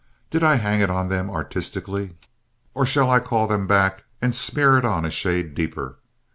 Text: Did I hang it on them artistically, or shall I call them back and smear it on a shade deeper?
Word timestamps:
Did 0.31 0.41
I 0.41 0.55
hang 0.55 0.81
it 0.81 0.89
on 0.89 1.09
them 1.09 1.29
artistically, 1.29 2.15
or 2.73 2.87
shall 2.87 3.11
I 3.11 3.19
call 3.19 3.45
them 3.45 3.67
back 3.67 4.03
and 4.19 4.33
smear 4.33 4.75
it 4.79 4.83
on 4.83 5.05
a 5.05 5.11
shade 5.11 5.53
deeper? 5.53 5.97